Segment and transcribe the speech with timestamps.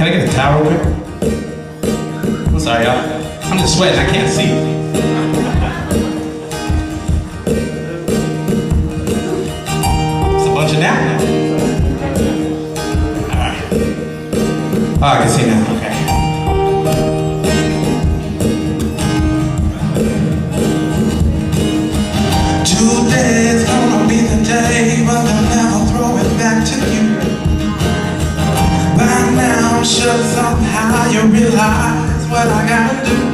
[0.00, 0.94] Can I get a towel real quick?
[2.48, 3.52] I'm sorry, y'all.
[3.52, 4.00] I'm just sweating.
[4.00, 4.48] I can't see.
[10.36, 11.22] It's a bunch of napkins.
[13.28, 13.60] All right.
[14.96, 15.79] Oh, I can see now.
[32.40, 33.29] what I gotta do.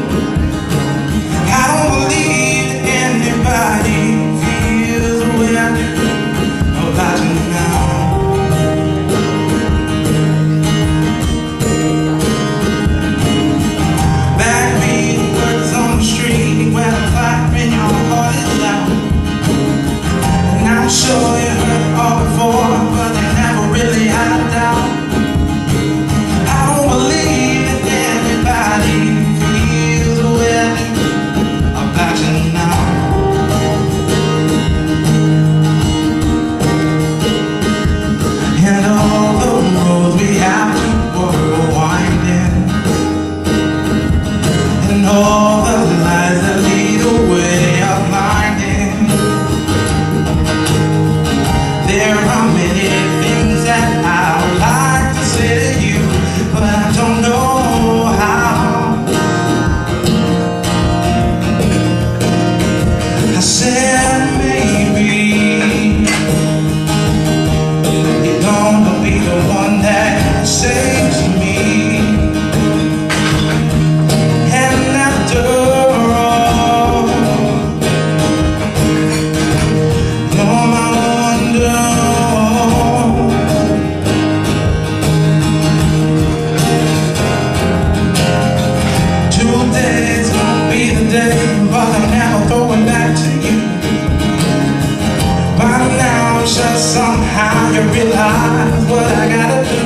[96.46, 99.80] picture somehow you realize what I gotta do.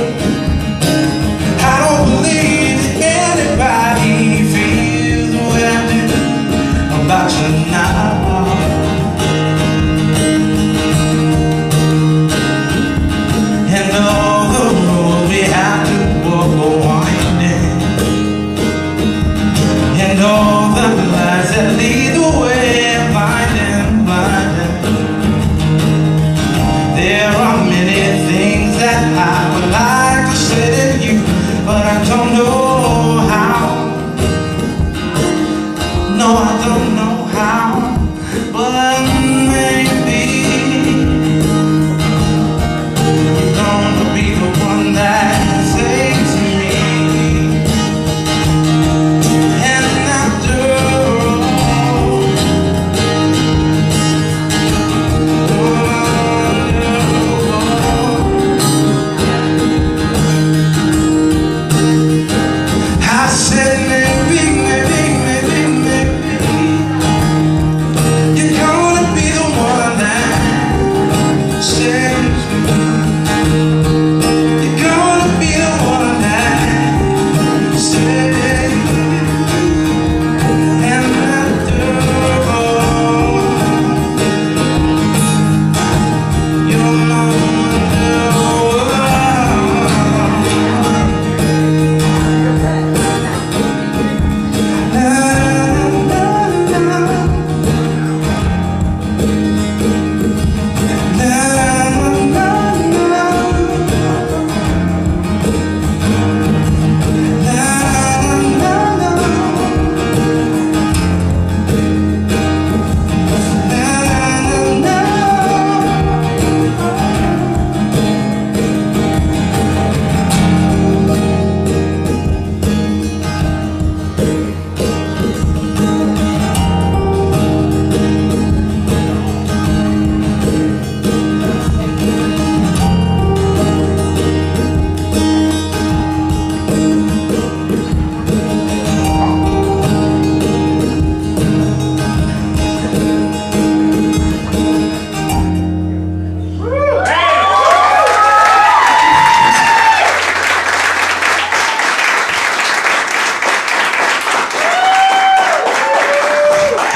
[1.57, 7.80] I don't believe anybody feels I do about you now.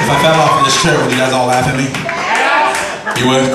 [0.05, 1.89] If I fell off in this chair, would you guys all laugh at me?
[3.19, 3.41] You would?